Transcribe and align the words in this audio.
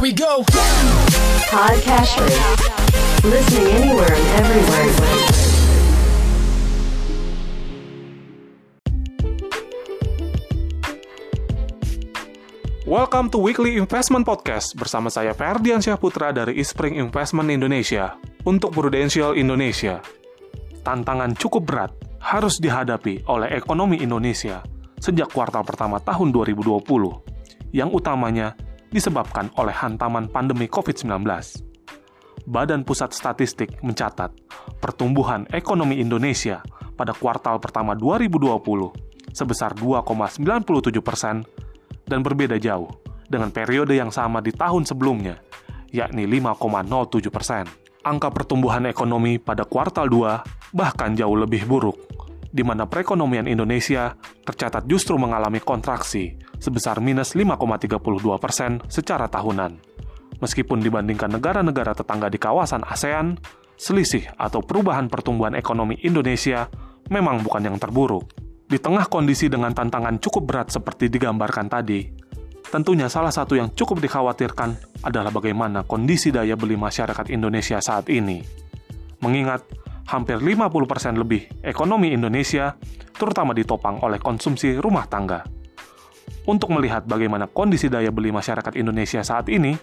Here 0.00 0.08
we 0.08 0.16
go. 0.16 0.40
Podcasters. 1.52 2.32
Listening 3.20 3.68
anywhere 3.68 4.08
and 4.08 4.26
everywhere. 4.40 4.88
Welcome 12.88 13.28
to 13.28 13.44
Weekly 13.44 13.76
Investment 13.76 14.24
Podcast 14.24 14.72
bersama 14.72 15.12
saya 15.12 15.36
Ferdian 15.36 15.84
Syahputra 15.84 16.32
dari 16.32 16.56
Ispring 16.56 16.96
Investment 16.96 17.52
Indonesia 17.52 18.16
untuk 18.48 18.72
Prudential 18.72 19.36
Indonesia. 19.36 20.00
Tantangan 20.80 21.36
cukup 21.36 21.68
berat 21.68 21.92
harus 22.24 22.56
dihadapi 22.56 23.28
oleh 23.28 23.52
ekonomi 23.52 24.00
Indonesia 24.00 24.64
sejak 24.96 25.28
kuartal 25.28 25.60
pertama 25.60 26.00
tahun 26.00 26.32
2020, 26.32 26.88
yang 27.76 27.92
utamanya 27.92 28.56
disebabkan 28.90 29.48
oleh 29.56 29.72
hantaman 29.72 30.26
pandemi 30.26 30.66
COVID-19. 30.66 31.22
Badan 32.50 32.82
Pusat 32.82 33.10
Statistik 33.14 33.78
mencatat 33.80 34.34
pertumbuhan 34.82 35.46
ekonomi 35.54 36.02
Indonesia 36.02 36.62
pada 36.98 37.14
kuartal 37.14 37.62
pertama 37.62 37.94
2020 37.94 38.50
sebesar 39.30 39.72
2,97 39.78 40.42
persen 41.00 41.46
dan 42.04 42.20
berbeda 42.26 42.58
jauh 42.58 42.90
dengan 43.30 43.54
periode 43.54 43.94
yang 43.94 44.10
sama 44.10 44.42
di 44.42 44.50
tahun 44.50 44.82
sebelumnya, 44.82 45.38
yakni 45.94 46.26
5,07 46.26 47.30
persen. 47.30 47.64
Angka 48.02 48.32
pertumbuhan 48.32 48.88
ekonomi 48.90 49.38
pada 49.38 49.62
kuartal 49.62 50.10
2 50.10 50.74
bahkan 50.74 51.14
jauh 51.14 51.38
lebih 51.38 51.68
buruk, 51.68 52.00
di 52.50 52.66
mana 52.66 52.86
perekonomian 52.86 53.46
Indonesia 53.46 54.14
tercatat 54.42 54.86
justru 54.90 55.14
mengalami 55.16 55.62
kontraksi 55.62 56.34
sebesar 56.58 56.98
minus 56.98 57.38
5,32 57.38 57.96
persen 58.42 58.82
secara 58.90 59.30
tahunan. 59.30 59.78
Meskipun 60.42 60.82
dibandingkan 60.82 61.30
negara-negara 61.30 61.94
tetangga 61.94 62.26
di 62.26 62.40
kawasan 62.40 62.82
ASEAN, 62.82 63.38
selisih 63.80 64.28
atau 64.36 64.60
perubahan 64.60 65.08
pertumbuhan 65.08 65.56
ekonomi 65.56 65.96
Indonesia 66.02 66.68
memang 67.08 67.40
bukan 67.40 67.70
yang 67.70 67.76
terburuk. 67.80 68.28
Di 68.70 68.78
tengah 68.78 69.10
kondisi 69.10 69.50
dengan 69.50 69.74
tantangan 69.74 70.22
cukup 70.22 70.42
berat 70.46 70.68
seperti 70.70 71.10
digambarkan 71.10 71.66
tadi, 71.66 72.06
tentunya 72.70 73.10
salah 73.10 73.34
satu 73.34 73.58
yang 73.58 73.74
cukup 73.74 73.98
dikhawatirkan 73.98 75.02
adalah 75.02 75.34
bagaimana 75.34 75.82
kondisi 75.82 76.30
daya 76.30 76.54
beli 76.54 76.78
masyarakat 76.78 77.34
Indonesia 77.34 77.82
saat 77.82 78.06
ini. 78.06 78.40
Mengingat 79.20 79.66
hampir 80.10 80.42
50% 80.42 81.14
lebih 81.14 81.62
ekonomi 81.62 82.10
Indonesia 82.10 82.74
terutama 83.14 83.54
ditopang 83.54 84.02
oleh 84.02 84.18
konsumsi 84.18 84.74
rumah 84.82 85.06
tangga. 85.06 85.46
Untuk 86.50 86.72
melihat 86.74 87.06
bagaimana 87.06 87.46
kondisi 87.46 87.86
daya 87.86 88.10
beli 88.10 88.34
masyarakat 88.34 88.74
Indonesia 88.74 89.22
saat 89.22 89.46
ini, 89.46 89.76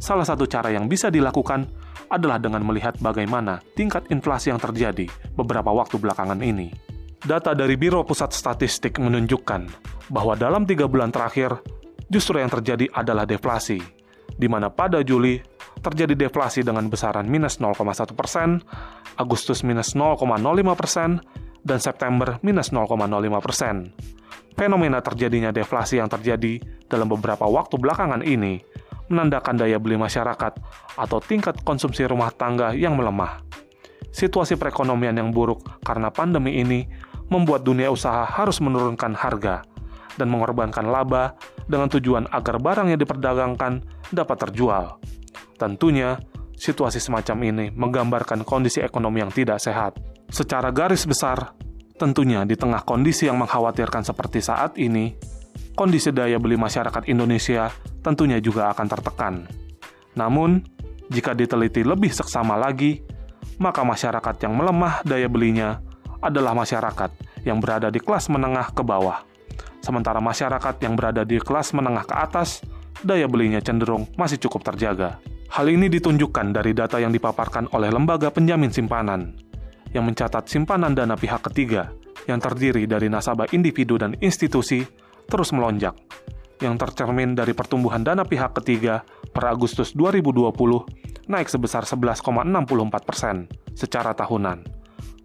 salah 0.00 0.26
satu 0.26 0.48
cara 0.50 0.74
yang 0.74 0.90
bisa 0.90 1.12
dilakukan 1.12 1.70
adalah 2.10 2.42
dengan 2.42 2.66
melihat 2.66 2.98
bagaimana 2.98 3.62
tingkat 3.78 4.10
inflasi 4.10 4.50
yang 4.50 4.58
terjadi 4.58 5.06
beberapa 5.38 5.70
waktu 5.70 6.00
belakangan 6.02 6.42
ini. 6.42 6.74
Data 7.20 7.52
dari 7.52 7.76
Biro 7.76 8.02
Pusat 8.02 8.32
Statistik 8.32 8.96
menunjukkan 8.96 9.68
bahwa 10.08 10.34
dalam 10.34 10.64
tiga 10.64 10.88
bulan 10.88 11.12
terakhir, 11.12 11.60
justru 12.08 12.40
yang 12.40 12.48
terjadi 12.48 12.88
adalah 12.96 13.28
deflasi, 13.28 13.78
di 14.34 14.48
mana 14.48 14.72
pada 14.72 15.04
Juli 15.04 15.36
terjadi 15.80 16.14
deflasi 16.26 16.66
dengan 16.66 16.90
besaran 16.90 17.30
minus 17.30 17.62
0,1 17.62 18.12
persen, 18.12 18.60
Agustus 19.16 19.62
minus 19.62 19.94
0,05 19.94 20.26
persen, 20.74 21.22
dan 21.64 21.78
September 21.78 22.42
minus 22.42 22.74
0,05 22.74 22.90
persen. 23.44 23.92
Fenomena 24.58 25.00
terjadinya 25.00 25.54
deflasi 25.54 26.02
yang 26.02 26.10
terjadi 26.10 26.60
dalam 26.90 27.08
beberapa 27.08 27.46
waktu 27.48 27.80
belakangan 27.80 28.20
ini 28.26 28.60
menandakan 29.10 29.58
daya 29.58 29.80
beli 29.80 29.98
masyarakat 29.98 30.52
atau 30.94 31.18
tingkat 31.18 31.58
konsumsi 31.66 32.06
rumah 32.06 32.30
tangga 32.30 32.76
yang 32.76 32.94
melemah. 32.94 33.42
Situasi 34.10 34.58
perekonomian 34.58 35.18
yang 35.18 35.30
buruk 35.30 35.62
karena 35.86 36.10
pandemi 36.10 36.62
ini 36.62 36.86
membuat 37.30 37.62
dunia 37.62 37.90
usaha 37.90 38.26
harus 38.26 38.58
menurunkan 38.58 39.14
harga 39.14 39.62
dan 40.18 40.26
mengorbankan 40.30 40.90
laba 40.90 41.38
dengan 41.70 41.86
tujuan 41.90 42.26
agar 42.34 42.58
barang 42.58 42.90
yang 42.90 42.98
diperdagangkan 42.98 43.86
dapat 44.10 44.36
terjual. 44.48 44.98
Tentunya, 45.60 46.16
situasi 46.56 46.96
semacam 46.96 47.36
ini 47.44 47.66
menggambarkan 47.68 48.48
kondisi 48.48 48.80
ekonomi 48.80 49.20
yang 49.20 49.28
tidak 49.28 49.60
sehat. 49.60 50.00
Secara 50.32 50.72
garis 50.72 51.04
besar, 51.04 51.52
tentunya 52.00 52.48
di 52.48 52.56
tengah 52.56 52.80
kondisi 52.80 53.28
yang 53.28 53.36
mengkhawatirkan 53.36 54.00
seperti 54.00 54.40
saat 54.40 54.80
ini, 54.80 55.12
kondisi 55.76 56.08
daya 56.16 56.40
beli 56.40 56.56
masyarakat 56.56 57.12
Indonesia 57.12 57.68
tentunya 58.00 58.40
juga 58.40 58.72
akan 58.72 58.86
tertekan. 58.88 59.34
Namun, 60.16 60.64
jika 61.12 61.36
diteliti 61.36 61.84
lebih 61.84 62.08
seksama 62.08 62.56
lagi, 62.56 63.04
maka 63.60 63.84
masyarakat 63.84 64.40
yang 64.40 64.56
melemah 64.56 65.04
daya 65.04 65.28
belinya 65.28 65.84
adalah 66.24 66.56
masyarakat 66.56 67.12
yang 67.44 67.60
berada 67.60 67.92
di 67.92 68.00
kelas 68.00 68.32
menengah 68.32 68.72
ke 68.72 68.80
bawah. 68.80 69.28
Sementara 69.84 70.24
masyarakat 70.24 70.80
yang 70.80 70.96
berada 70.96 71.24
di 71.24 71.36
kelas 71.36 71.76
menengah 71.76 72.04
ke 72.08 72.16
atas, 72.16 72.64
daya 73.04 73.28
belinya 73.28 73.60
cenderung 73.60 74.08
masih 74.16 74.40
cukup 74.40 74.64
terjaga. 74.64 75.20
Hal 75.50 75.66
ini 75.66 75.90
ditunjukkan 75.90 76.54
dari 76.54 76.70
data 76.70 77.02
yang 77.02 77.10
dipaparkan 77.10 77.74
oleh 77.74 77.90
lembaga 77.90 78.30
penjamin 78.30 78.70
simpanan, 78.70 79.34
yang 79.90 80.06
mencatat 80.06 80.46
simpanan 80.46 80.94
dana 80.94 81.18
pihak 81.18 81.42
ketiga 81.50 81.90
yang 82.30 82.38
terdiri 82.38 82.86
dari 82.86 83.10
nasabah 83.10 83.50
individu 83.50 83.98
dan 83.98 84.14
institusi 84.22 84.86
terus 85.26 85.50
melonjak, 85.50 85.98
yang 86.62 86.78
tercermin 86.78 87.34
dari 87.34 87.50
pertumbuhan 87.50 88.06
dana 88.06 88.22
pihak 88.22 88.54
ketiga 88.62 89.02
per 89.34 89.50
Agustus 89.50 89.92
2020 89.98 90.50
naik 91.26 91.50
sebesar 91.50 91.82
11,64 91.82 92.22
persen 93.02 93.50
secara 93.74 94.14
tahunan 94.14 94.80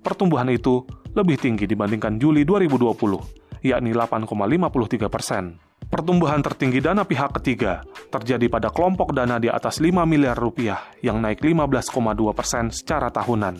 pertumbuhan 0.05 0.45
itu 0.53 0.85
lebih 1.17 1.41
tinggi 1.41 1.65
dibandingkan 1.65 2.21
Juli 2.21 2.45
2020, 2.45 3.65
yakni 3.65 3.89
8,53 3.89 5.09
persen. 5.09 5.57
Pertumbuhan 5.85 6.41
tertinggi 6.41 6.81
dana 6.81 7.05
pihak 7.05 7.37
ketiga 7.41 7.85
terjadi 8.09 8.49
pada 8.49 8.73
kelompok 8.73 9.13
dana 9.13 9.37
di 9.37 9.47
atas 9.47 9.77
5 9.77 10.01
miliar 10.09 10.33
rupiah 10.33 10.81
yang 11.05 11.21
naik 11.21 11.45
15,2 11.45 11.93
persen 12.33 12.73
secara 12.73 13.13
tahunan. 13.13 13.55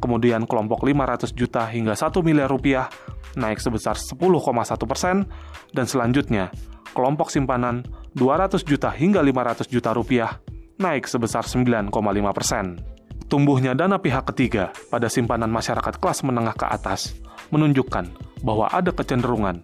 Kemudian 0.00 0.48
kelompok 0.48 0.80
500 0.80 1.36
juta 1.36 1.68
hingga 1.68 1.92
1 1.92 2.24
miliar 2.24 2.48
rupiah 2.48 2.88
naik 3.36 3.60
sebesar 3.60 3.94
10,1 3.94 4.40
persen, 4.88 5.28
dan 5.76 5.84
selanjutnya 5.86 6.50
kelompok 6.96 7.28
simpanan 7.30 7.84
200 8.16 8.64
juta 8.64 8.90
hingga 8.90 9.20
500 9.22 9.68
juta 9.70 9.92
rupiah 9.94 10.40
naik 10.80 11.04
sebesar 11.06 11.44
9,5 11.44 11.92
persen. 12.32 12.80
Tumbuhnya 13.30 13.78
dana 13.78 14.00
pihak 14.00 14.26
ketiga 14.34 14.74
pada 14.90 15.06
simpanan 15.06 15.52
masyarakat 15.52 16.02
kelas 16.02 16.26
menengah 16.26 16.56
ke 16.56 16.66
atas 16.66 17.14
menunjukkan 17.54 18.10
bahwa 18.42 18.66
ada 18.66 18.90
kecenderungan 18.90 19.62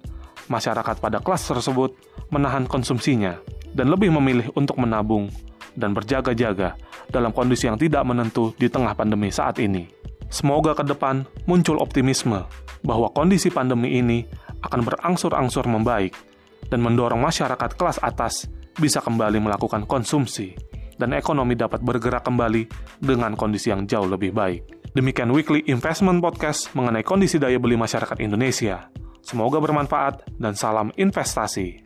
masyarakat 0.48 0.96
pada 0.98 1.18
kelas 1.22 1.48
tersebut 1.50 1.94
menahan 2.30 2.66
konsumsinya 2.66 3.38
dan 3.76 3.92
lebih 3.92 4.10
memilih 4.14 4.48
untuk 4.56 4.80
menabung 4.80 5.28
dan 5.76 5.92
berjaga-jaga 5.92 6.74
dalam 7.12 7.30
kondisi 7.30 7.68
yang 7.68 7.76
tidak 7.76 8.02
menentu 8.02 8.56
di 8.56 8.66
tengah 8.66 8.96
pandemi 8.96 9.28
saat 9.28 9.60
ini. 9.60 9.86
Semoga 10.26 10.74
ke 10.74 10.82
depan 10.82 11.22
muncul 11.46 11.78
optimisme 11.78 12.42
bahwa 12.82 13.08
kondisi 13.14 13.52
pandemi 13.52 14.00
ini 14.00 14.26
akan 14.66 14.82
berangsur-angsur 14.82 15.70
membaik 15.70 16.16
dan 16.66 16.82
mendorong 16.82 17.22
masyarakat 17.22 17.78
kelas 17.78 18.02
atas 18.02 18.50
bisa 18.74 18.98
kembali 18.98 19.38
melakukan 19.38 19.86
konsumsi 19.86 20.58
dan 20.96 21.14
ekonomi 21.14 21.54
dapat 21.54 21.84
bergerak 21.84 22.24
kembali 22.24 22.66
dengan 22.98 23.36
kondisi 23.36 23.70
yang 23.70 23.84
jauh 23.84 24.08
lebih 24.08 24.32
baik. 24.32 24.64
Demikian 24.96 25.28
Weekly 25.28 25.60
Investment 25.68 26.24
Podcast 26.24 26.72
mengenai 26.72 27.04
kondisi 27.04 27.36
daya 27.36 27.60
beli 27.60 27.76
masyarakat 27.76 28.16
Indonesia. 28.16 28.88
Semoga 29.26 29.59
bermanfaat 29.59 30.38
dan 30.38 30.54
salam 30.54 30.94
investasi. 30.94 31.85